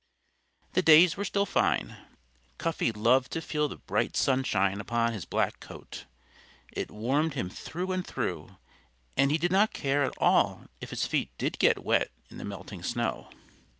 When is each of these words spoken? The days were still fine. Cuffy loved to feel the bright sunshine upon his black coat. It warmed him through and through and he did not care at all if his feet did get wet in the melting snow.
The 0.73 0.81
days 0.81 1.15
were 1.15 1.23
still 1.25 1.45
fine. 1.45 1.95
Cuffy 2.57 2.91
loved 2.91 3.31
to 3.33 3.39
feel 3.39 3.67
the 3.67 3.75
bright 3.77 4.17
sunshine 4.17 4.81
upon 4.81 5.13
his 5.13 5.25
black 5.25 5.59
coat. 5.59 6.05
It 6.71 6.89
warmed 6.89 7.35
him 7.35 7.51
through 7.51 7.91
and 7.91 8.03
through 8.03 8.57
and 9.15 9.29
he 9.29 9.37
did 9.37 9.51
not 9.51 9.73
care 9.73 10.01
at 10.01 10.17
all 10.17 10.65
if 10.79 10.89
his 10.89 11.05
feet 11.05 11.29
did 11.37 11.59
get 11.59 11.83
wet 11.83 12.09
in 12.31 12.39
the 12.39 12.45
melting 12.45 12.81
snow. 12.81 13.29